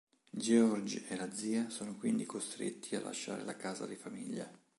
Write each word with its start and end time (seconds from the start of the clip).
George 0.35 1.05
e 1.09 1.15
la 1.15 1.31
zia 1.31 1.69
sono 1.69 1.95
quindi 1.95 2.25
costretti 2.25 2.95
a 2.95 3.01
lasciare 3.01 3.43
la 3.43 3.55
casa 3.55 3.85
di 3.85 3.95
famiglia. 3.95 4.51